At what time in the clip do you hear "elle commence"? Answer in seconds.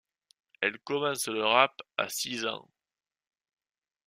0.61-1.27